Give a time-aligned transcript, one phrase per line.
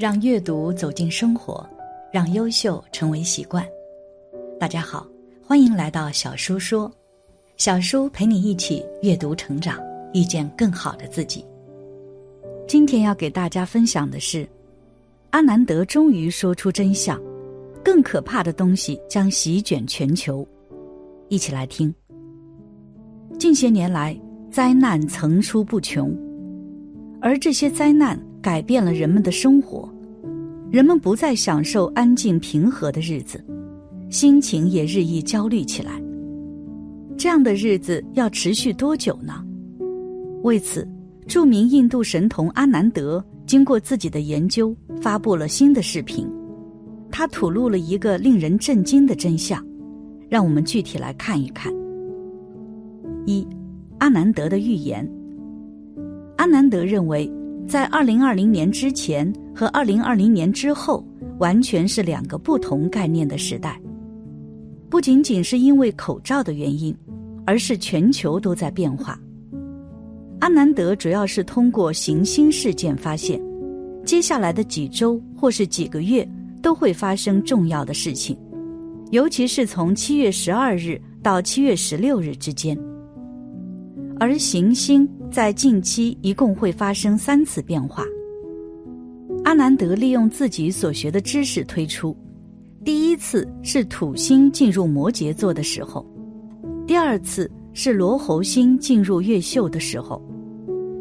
[0.00, 1.62] 让阅读走进生活，
[2.10, 3.62] 让优秀成为习惯。
[4.58, 5.06] 大家好，
[5.46, 6.90] 欢迎来到小叔说，
[7.58, 9.78] 小叔陪你一起阅读成长，
[10.14, 11.44] 遇见更好的自己。
[12.66, 14.48] 今天要给大家分享的是，
[15.32, 17.20] 阿南德终于说出真相，
[17.84, 20.48] 更可怕的东西将席卷全球。
[21.28, 21.94] 一起来听。
[23.38, 24.18] 近些年来，
[24.50, 26.10] 灾难层出不穷，
[27.20, 28.18] 而这些灾难。
[28.42, 29.86] 改变了人们的生活，
[30.70, 33.44] 人们不再享受安静平和的日子，
[34.08, 36.00] 心情也日益焦虑起来。
[37.18, 39.44] 这样的日子要持续多久呢？
[40.42, 40.88] 为此，
[41.26, 46.26] 著名印度神童阿南德经过自己的研究，发布了新的视频。
[47.10, 49.62] 他吐露了一个令人震惊的真相，
[50.30, 51.70] 让我们具体来看一看。
[53.26, 53.46] 一，
[53.98, 55.06] 阿南德的预言。
[56.36, 57.30] 阿南德认为。
[57.70, 61.06] 在二零二零年之前和二零二零年之后，
[61.38, 63.80] 完全是两个不同概念的时代。
[64.88, 66.92] 不仅仅是因为口罩的原因，
[67.46, 69.16] 而是全球都在变化。
[70.40, 73.40] 阿南德主要是通过行星事件发现，
[74.04, 76.28] 接下来的几周或是几个月
[76.60, 78.36] 都会发生重要的事情，
[79.12, 82.76] 尤其是从七月十二日到七月十六日之间。
[84.20, 88.04] 而行星在近期一共会发生三次变化。
[89.44, 92.14] 阿南德利用自己所学的知识推出，
[92.84, 96.06] 第一次是土星进入摩羯座的时候，
[96.86, 100.22] 第二次是罗喉星进入月秀的时候，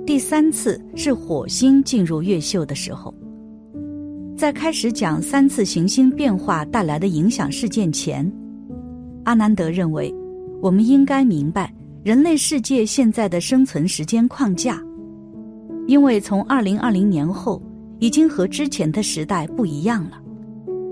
[0.05, 3.13] 第三次是火星进入月秀的时候。
[4.37, 8.31] 在开始讲三次行星变化带来的影响事件前，
[9.25, 10.15] 阿南德认为，
[10.61, 11.69] 我们应该明白。
[12.01, 14.81] 人类世界现在的生存时间框架，
[15.85, 17.61] 因为从二零二零年后，
[17.99, 20.21] 已经和之前的时代不一样了。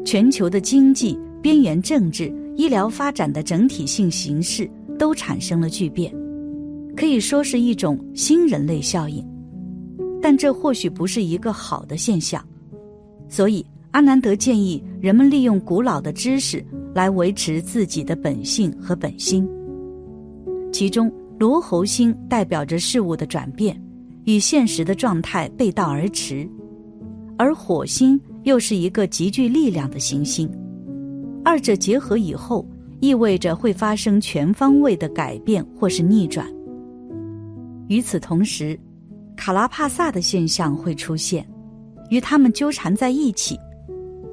[0.04, 4.70] 全球的经济、边缘政治、医疗发展的整体性形势
[5.00, 6.14] 都产生了巨变，
[6.94, 9.26] 可以说是一种新人类效应。
[10.22, 12.46] 但这或许不是一个好的现象，
[13.30, 16.62] 所以阿南德建议人们利用古老的知识
[16.94, 19.48] 来维持自己的本性和本心。
[20.72, 23.82] 其中，罗喉星代表着事物的转变，
[24.26, 26.48] 与现实的状态背道而驰；
[27.38, 30.48] 而火星又是一个极具力量的行星，
[31.44, 32.68] 二者结合以后，
[33.00, 36.46] 意味着会发生全方位的改变或是逆转。
[37.88, 38.78] 与此同时，
[39.36, 41.48] 卡拉帕萨的现象会出现，
[42.10, 43.58] 与他们纠缠在一起。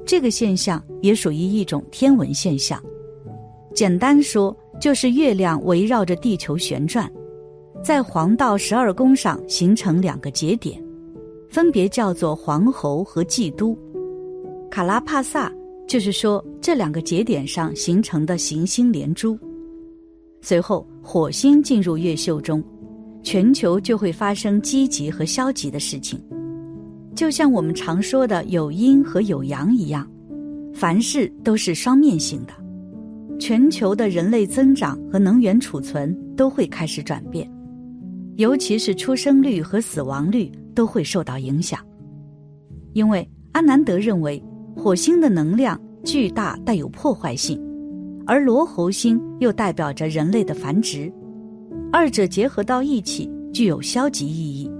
[0.05, 2.79] 这个现象也属于一种天文现象。
[3.73, 4.55] 简单说。
[4.85, 7.11] 就是月亮围绕着地球旋转，
[7.83, 10.79] 在黄道十二宫上形成两个节点，
[11.49, 13.75] 分别叫做黄喉和季都。
[14.69, 15.51] 卡拉帕萨
[15.87, 19.35] 就是说这两个节点上形成的行星连珠。
[20.39, 22.63] 随后火星进入月秀中，
[23.23, 26.21] 全球就会发生积极和消极的事情，
[27.15, 30.07] 就像我们常说的有阴和有阳一样，
[30.75, 32.53] 凡事都是双面性的。
[33.39, 37.49] 全球的人类增长和能源储存都会开始转变，
[38.37, 41.79] 尤其是出生率和死亡率都会受到影响。
[42.93, 44.41] 因为阿南德认为，
[44.75, 47.61] 火星的能量巨大，带有破坏性，
[48.25, 51.11] 而罗喉星又代表着人类的繁殖，
[51.91, 54.71] 二者结合到一起具有消极意义。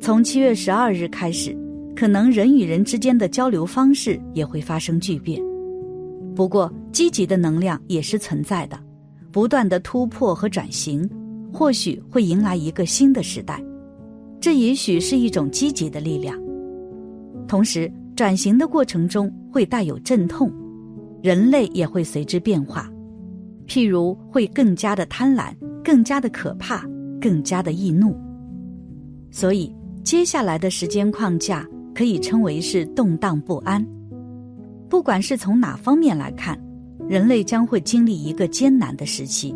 [0.00, 1.56] 从七月十二日开始，
[1.96, 5.40] 可能人与人之间的交流方式也会发生巨变。
[6.34, 8.78] 不过，积极的能量也是存在的，
[9.32, 11.10] 不断的突破和转型，
[11.52, 13.60] 或许会迎来一个新的时代。
[14.40, 16.40] 这也许是一种积极的力量。
[17.48, 20.52] 同时，转型的过程中会带有阵痛，
[21.20, 22.88] 人类也会随之变化，
[23.66, 25.52] 譬如会更加的贪婪，
[25.82, 26.86] 更加的可怕，
[27.20, 28.16] 更加的易怒。
[29.32, 29.74] 所以，
[30.04, 33.84] 接下来的时间框架可以称为是动荡不安。
[34.88, 36.56] 不管是从哪方面来看，
[37.08, 39.54] 人类将会经历一个艰难的时期。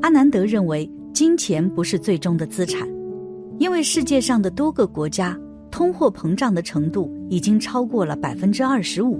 [0.00, 2.88] 阿南德认为，金钱不是最终的资产，
[3.58, 5.38] 因为世界上的多个国家
[5.70, 9.18] 通货膨胀的程度已经超过了百分之二十五。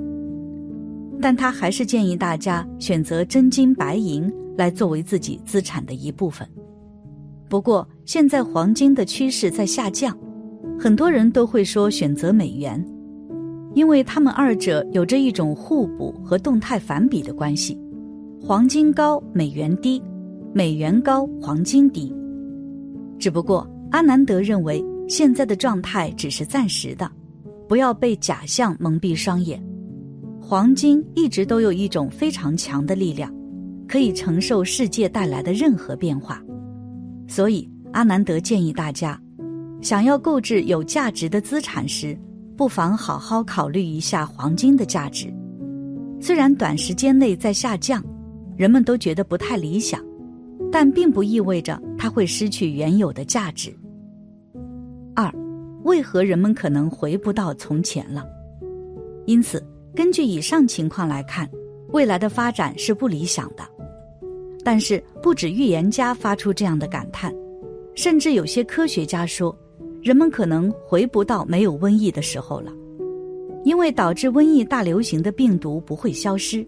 [1.20, 6.48] 但他还是建议大家选择真金白银来作为自己资产的一部分。
[7.48, 10.16] 不过，现在黄金的趋势在下降，
[10.78, 12.84] 很多人都会说选择美元。
[13.74, 17.78] 因为它们二者有着一种互补和动态反比的关系，
[18.40, 20.00] 黄金高，美元低；
[20.52, 22.14] 美元高，黄金低。
[23.18, 27.10] 只不过阿南德认为，现在的状态只是暂时的，
[27.68, 29.62] 不要被假象蒙蔽双眼。
[30.40, 33.32] 黄金一直都有一种非常强的力量，
[33.86, 36.42] 可以承受世界带来的任何变化。
[37.26, 39.20] 所以，阿南德建议大家，
[39.82, 42.18] 想要购置有价值的资产时，
[42.58, 45.32] 不妨好好考虑一下黄金的价值。
[46.20, 48.05] 虽然短时间内在下降，
[48.56, 50.05] 人们都觉得不太理想，
[50.72, 53.72] 但并不意味着它会失去原有的价值。
[55.14, 55.32] 二，
[55.84, 58.26] 为何人们可能回不到从前了？
[59.25, 59.64] 因此。
[59.94, 61.49] 根据以上情况来看，
[61.88, 63.64] 未来的发展是不理想的。
[64.62, 67.34] 但是，不止预言家发出这样的感叹，
[67.96, 69.56] 甚至有些科学家说，
[70.08, 72.72] 人们可能回不到没有瘟疫的时候了，
[73.62, 76.66] 因为导致瘟疫大流行的病毒不会消失。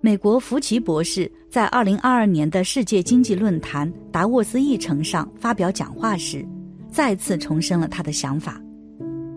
[0.00, 6.42] 美国福奇博士在二零二二年的世界经济论坛达沃斯议程上发表讲话时，
[6.90, 8.58] 再次重申了他的想法，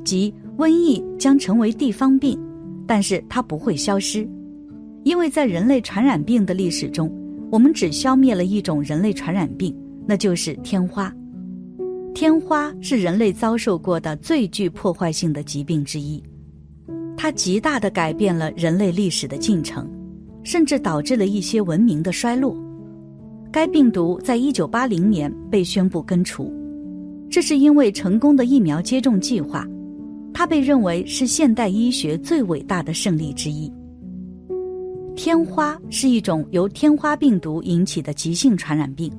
[0.05, 2.39] 即瘟疫将成为地方病。
[2.87, 4.25] 但是它不会消失，
[5.03, 7.11] 因为在人类传染病的历史中，
[7.51, 9.75] 我们只消灭了一种人类传染病，
[10.07, 11.13] 那就是天花。
[12.15, 16.23] 天花是人类遭受过的最具破坏性的疾病之一，
[17.17, 19.85] 它极大的改变了人类历史的进程，
[20.41, 22.55] 甚至导致了一些文明的衰落。
[23.51, 26.49] 该病毒在一九八零年被宣布根除，
[27.29, 29.67] 这是因为成功的疫苗接种计划。
[30.33, 33.69] 它被认为是现代医学最伟大的胜利之一。
[35.17, 39.11] 天花是一种由天花病毒引起的急性传染病，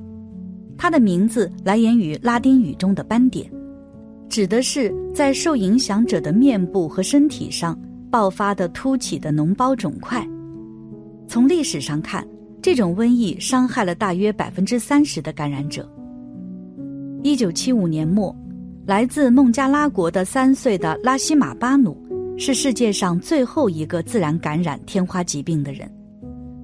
[0.77, 3.51] 它的名字来源于拉丁语中的斑点，
[4.29, 7.77] 指的是在受影响者的面部和身体上
[8.11, 10.25] 爆发的凸起的脓包肿块。
[11.27, 12.25] 从历史上看，
[12.61, 15.89] 这种瘟疫伤害了大约百分之三十的感染者。
[17.23, 18.35] 一九七五年末。
[18.85, 21.93] 来自孟加拉国的三岁的拉希马巴努
[22.37, 25.91] 是世界上最后一个自然感染天花疾病的人，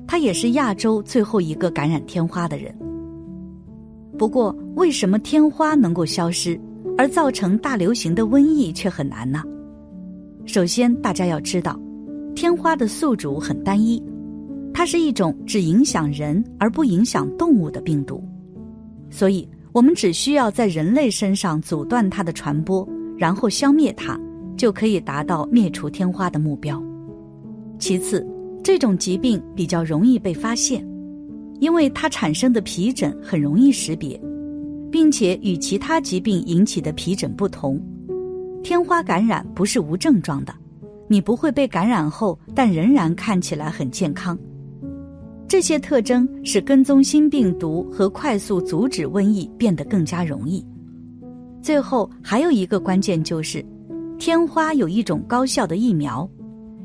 [0.07, 2.73] 他也是亚洲最后一个感染天花的人。
[4.17, 6.59] 不过，为什么天花能够消失，
[6.97, 9.43] 而造成大流行的瘟疫却很难呢？
[10.45, 11.79] 首先，大家要知道，
[12.35, 14.01] 天花的宿主很单一，
[14.73, 18.23] 它是一种只影响人而不影响动物的病毒，
[19.09, 19.47] 所以。
[19.73, 22.87] 我们只需要在人类身上阻断它的传播，
[23.17, 24.15] 然后消灭它，
[24.55, 26.79] 就可以达到灭除天花的目标。
[27.79, 28.23] 其次，
[28.63, 30.87] 这种疾病比较容易被发现，
[31.59, 34.19] 因为它产生的皮疹很容易识别，
[34.91, 37.81] 并且与其他疾病引起的皮疹不同，
[38.63, 40.53] 天花感染不是无症状的，
[41.07, 44.37] 你不会被感染后，但仍然看起来很健康。
[45.47, 50.65] 这些特征使跟踪新病毒和快速阻止瘟疫变得更加容易。
[51.61, 53.63] 最后还有一个关键就是，
[54.17, 56.27] 天花有一种高效的疫苗，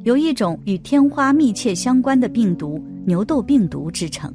[0.04, 4.32] 由一种与天花密切相关的病毒牛痘病毒制成。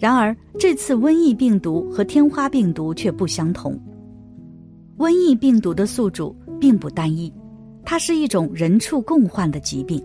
[0.00, 3.78] 然而，这次瘟疫病毒和天花病毒却不相同。
[4.96, 7.30] 瘟疫病毒的宿主并不单一，
[7.84, 10.02] 它是一种人畜共患的疾病。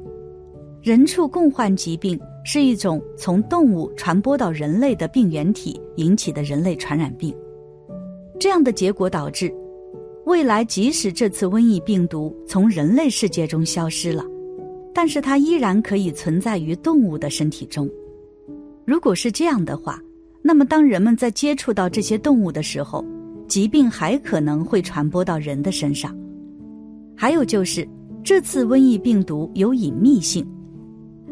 [0.84, 7.34] 人畜共患疾病是一种从动物传播到人类的病原体引起的人类传染病，
[8.38, 9.50] 这样的结果导致，
[10.26, 14.26] 未来即使这次瘟疫病毒从人类世界中消失了，
[14.94, 17.90] 但是它依然可以存在于动物的身体中。
[18.86, 20.00] 如果是这样的话，
[20.42, 23.04] 那么当人们在接触到这些动物的时候，
[23.48, 26.16] 疾病还可能会传播到人的身上。
[27.16, 27.88] 还有就是，
[28.24, 30.46] 这次瘟疫病毒有隐秘性。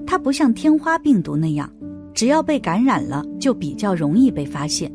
[0.05, 1.71] 它不像天花病毒那样，
[2.13, 4.91] 只要被感染了就比较容易被发现。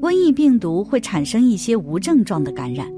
[0.00, 2.90] 瘟疫病毒会产生一些无症状的感染，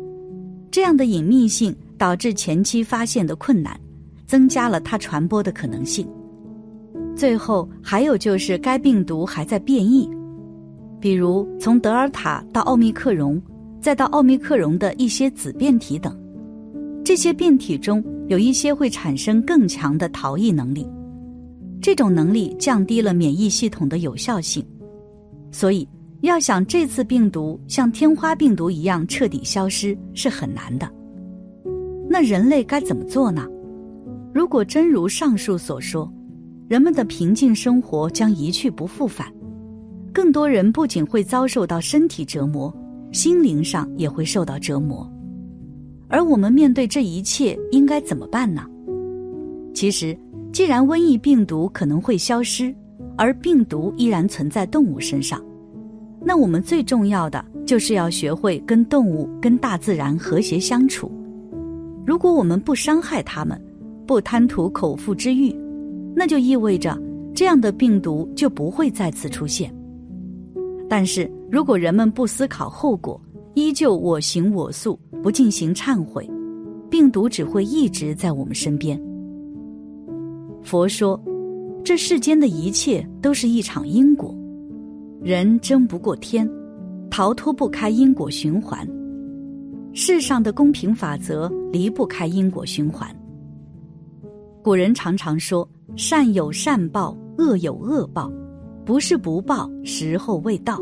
[0.70, 3.78] 这样的隐秘性导致前期发现的困难，
[4.26, 6.08] 增加了它传播的可能性。
[7.18, 10.08] 最后还有就是该病毒还在变异，
[11.00, 13.42] 比如从德尔塔到奥密克戎，
[13.80, 16.16] 再到奥密克戎的一些子变体等，
[17.04, 20.88] 这些变体中有一些会产生更强的逃逸能力。
[21.82, 24.64] 这种能力降低了免疫系统的有效性，
[25.50, 25.88] 所以
[26.20, 30.88] 要想这次病毒像天花病毒一样彻底消失是很难的。
[32.08, 33.44] 那人类该怎么做呢？
[34.32, 36.08] 如果真如上述所说，
[36.68, 39.26] 人们的平静生活将一去不复返，
[40.12, 42.72] 更多人不仅会遭受到身体折磨，
[43.10, 45.10] 心灵上也会受到折磨。
[46.08, 48.64] 而我们面对这一切应该怎么办呢？
[49.74, 50.16] 其实。
[50.50, 52.74] 既然瘟疫病毒可能会消失，
[53.18, 55.44] 而病毒依然存在动物身上，
[56.24, 61.12] 那我们最重要的就是要学会跟动物、跟大自然和谐相处。
[62.04, 63.60] 如果我们不伤害它们，
[64.06, 65.54] 不贪图口腹之欲，
[66.18, 67.00] 那就意味着
[67.32, 69.72] 这样的病毒就不会再次出现。
[70.88, 73.20] 但是如果人们不思考后果，
[73.54, 76.28] 依旧我行我素，不进行忏悔，
[76.90, 79.00] 病毒只会一直在我们身边。
[80.60, 81.22] 佛说，
[81.84, 84.34] 这世间的一切都是一场因果，
[85.22, 86.50] 人争不过天，
[87.10, 88.84] 逃脱不开因果循环。
[89.92, 93.08] 世上的公平法则离不开因果循环。
[94.62, 95.66] 古人常常说
[95.98, 98.32] ：“善有善报，恶有恶报，
[98.86, 100.80] 不是不报，时候未到。”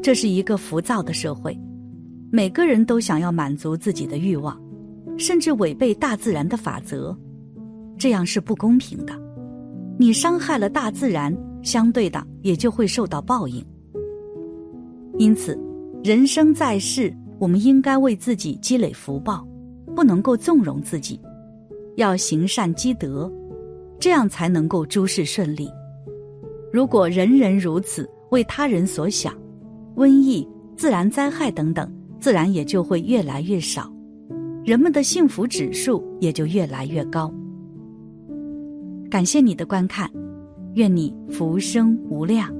[0.00, 1.58] 这是一个浮躁的社会，
[2.30, 4.56] 每个人都想要满足自己的欲望，
[5.18, 7.18] 甚至违背大自然的法则，
[7.98, 9.12] 这样是不公平的。
[9.98, 13.60] 你伤害了大自然，相对的也就会受到报应。
[15.18, 15.58] 因此，
[16.04, 19.44] 人生在世，我们应该为自己积累福报，
[19.96, 21.20] 不能够纵容自己，
[21.96, 23.28] 要行善积德，
[24.04, 25.66] 这样才能够诸事顺利。
[26.70, 29.34] 如果人人如此，为他人所想。
[29.96, 30.46] 瘟疫、
[30.76, 33.90] 自然灾害等等，自然也就会越来越少，
[34.62, 37.32] 人们的幸福指数也就越来越高。
[39.10, 40.06] 感谢你的观看，
[40.74, 42.54] 愿你福生无量。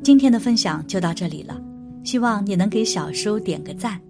[0.00, 1.60] 今天的分享就到这里了，
[2.04, 4.00] 希望你能给小叔点个赞，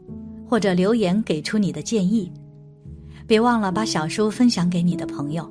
[0.47, 2.31] 或者留言给出你的建议。
[3.27, 5.51] 别忘了把小叔分享给你的朋友，